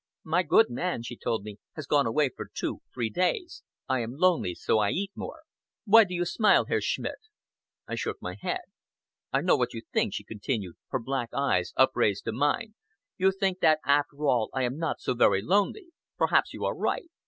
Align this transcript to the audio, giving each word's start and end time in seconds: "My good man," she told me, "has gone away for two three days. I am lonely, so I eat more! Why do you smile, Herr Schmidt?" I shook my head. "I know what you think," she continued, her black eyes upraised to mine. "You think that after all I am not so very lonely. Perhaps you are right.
"My 0.23 0.41
good 0.41 0.71
man," 0.71 1.03
she 1.03 1.15
told 1.15 1.43
me, 1.43 1.59
"has 1.73 1.85
gone 1.85 2.07
away 2.07 2.31
for 2.35 2.49
two 2.51 2.81
three 2.91 3.11
days. 3.11 3.61
I 3.87 3.99
am 3.99 4.15
lonely, 4.15 4.55
so 4.55 4.79
I 4.79 4.89
eat 4.89 5.11
more! 5.13 5.43
Why 5.85 6.05
do 6.05 6.15
you 6.15 6.25
smile, 6.25 6.65
Herr 6.65 6.81
Schmidt?" 6.81 7.19
I 7.87 7.93
shook 7.93 8.19
my 8.19 8.35
head. 8.41 8.61
"I 9.31 9.41
know 9.41 9.55
what 9.55 9.75
you 9.75 9.83
think," 9.93 10.15
she 10.15 10.23
continued, 10.23 10.73
her 10.89 10.97
black 10.99 11.29
eyes 11.35 11.71
upraised 11.77 12.23
to 12.25 12.31
mine. 12.31 12.73
"You 13.19 13.31
think 13.31 13.59
that 13.59 13.77
after 13.85 14.25
all 14.25 14.49
I 14.55 14.63
am 14.63 14.79
not 14.79 14.99
so 14.99 15.13
very 15.13 15.43
lonely. 15.43 15.89
Perhaps 16.17 16.51
you 16.51 16.65
are 16.65 16.75
right. 16.75 17.11